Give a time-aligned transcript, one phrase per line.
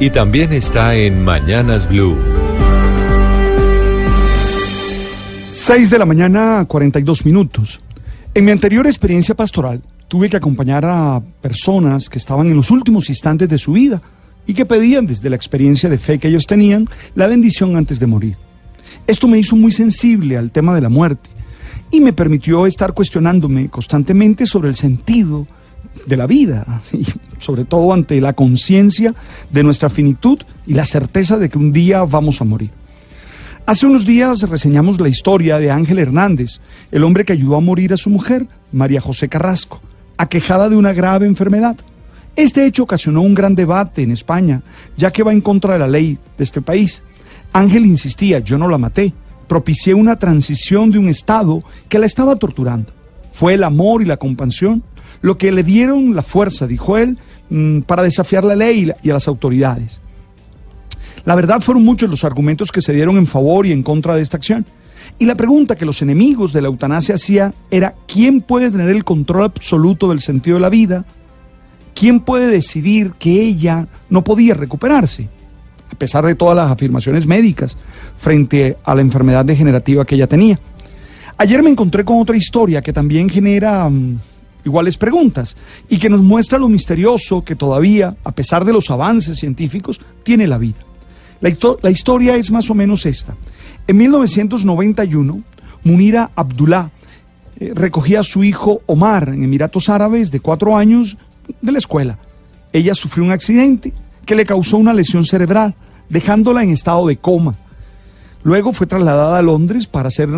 [0.00, 2.16] y también está en Mañanas Blue.
[5.52, 7.80] 6 de la mañana, 42 minutos.
[8.32, 13.08] En mi anterior experiencia pastoral, tuve que acompañar a personas que estaban en los últimos
[13.08, 14.00] instantes de su vida
[14.46, 18.06] y que pedían desde la experiencia de fe que ellos tenían la bendición antes de
[18.06, 18.36] morir.
[19.06, 21.28] Esto me hizo muy sensible al tema de la muerte
[21.90, 25.46] y me permitió estar cuestionándome constantemente sobre el sentido
[26.06, 26.80] de la vida,
[27.38, 29.14] sobre todo ante la conciencia
[29.50, 32.70] de nuestra finitud y la certeza de que un día vamos a morir.
[33.66, 37.92] Hace unos días reseñamos la historia de Ángel Hernández, el hombre que ayudó a morir
[37.92, 39.80] a su mujer, María José Carrasco,
[40.16, 41.76] aquejada de una grave enfermedad.
[42.34, 44.62] Este hecho ocasionó un gran debate en España,
[44.96, 47.04] ya que va en contra de la ley de este país.
[47.52, 49.12] Ángel insistía, yo no la maté,
[49.48, 52.92] propicié una transición de un Estado que la estaba torturando.
[53.32, 54.82] Fue el amor y la compasión
[55.20, 57.18] lo que le dieron la fuerza, dijo él,
[57.50, 60.00] mm, para desafiar la ley y a las autoridades.
[61.24, 64.22] La verdad fueron muchos los argumentos que se dieron en favor y en contra de
[64.22, 64.64] esta acción.
[65.18, 69.04] Y la pregunta que los enemigos de la eutanasia hacían era, ¿quién puede tener el
[69.04, 71.04] control absoluto del sentido de la vida?
[71.94, 75.28] ¿Quién puede decidir que ella no podía recuperarse?
[75.90, 77.76] A pesar de todas las afirmaciones médicas
[78.16, 80.60] frente a la enfermedad degenerativa que ella tenía.
[81.36, 84.18] Ayer me encontré con otra historia que también genera mm,
[84.64, 85.56] iguales preguntas
[85.88, 90.46] y que nos muestra lo misterioso que todavía, a pesar de los avances científicos, tiene
[90.46, 90.78] la vida.
[91.40, 93.36] La, historia es más o menos esta.
[93.86, 95.42] En 1991,
[95.84, 96.90] Munira Abdullah
[97.60, 101.16] eh, recogía a su hijo Omar en Emiratos Árabes de cuatro años
[101.60, 102.18] de la escuela.
[102.72, 103.92] Ella sufrió un accidente
[104.26, 105.74] que le causó una lesión cerebral,
[106.08, 107.56] dejándola en estado de coma.
[108.42, 110.28] Luego fue trasladada a Londres para ser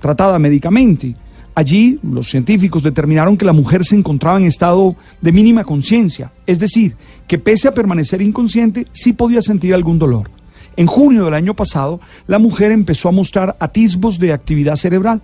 [0.00, 1.16] tratada médicamente.
[1.54, 6.58] Allí los científicos determinaron que la mujer se encontraba en estado de mínima conciencia, es
[6.58, 6.96] decir,
[7.26, 10.30] que pese a permanecer inconsciente, sí podía sentir algún dolor.
[10.76, 15.20] En junio del año pasado, la mujer empezó a mostrar atisbos de actividad cerebral.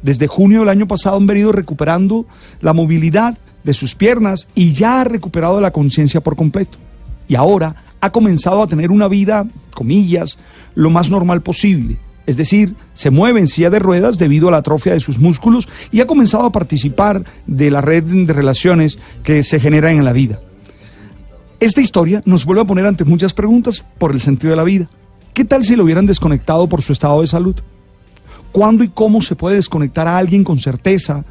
[0.00, 2.24] Desde junio del año pasado han venido recuperando
[2.62, 6.78] la movilidad de sus piernas y ya ha recuperado la conciencia por completo.
[7.28, 10.38] Y ahora ha comenzado a tener una vida, comillas,
[10.74, 14.58] lo más normal posible es decir, se mueve en silla de ruedas debido a la
[14.58, 19.42] atrofia de sus músculos y ha comenzado a participar de la red de relaciones que
[19.42, 20.40] se generan en la vida.
[21.60, 24.88] Esta historia nos vuelve a poner ante muchas preguntas por el sentido de la vida.
[25.32, 27.54] ¿Qué tal si lo hubieran desconectado por su estado de salud?
[28.52, 31.24] ¿Cuándo y cómo se puede desconectar a alguien con certeza,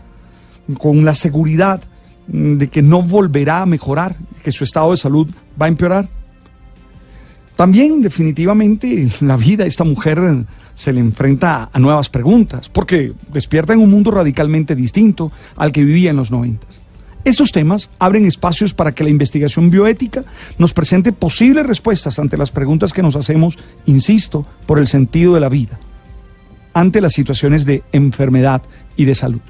[0.80, 1.82] con la seguridad
[2.28, 5.28] de que no volverá a mejorar, que su estado de salud
[5.60, 6.10] va a empeorar?
[7.56, 10.20] También definitivamente la vida esta mujer
[10.74, 15.84] se le enfrenta a nuevas preguntas, porque despierta en un mundo radicalmente distinto al que
[15.84, 16.82] vivía en los noventas.
[17.24, 20.24] Estos temas abren espacios para que la investigación bioética
[20.60, 23.58] nos presente posibles respuestas ante las preguntas que nos hacemos,
[23.88, 25.80] insisto, por el sentido de la vida,
[26.74, 28.62] ante las situaciones de enfermedad
[28.96, 29.42] y de salud.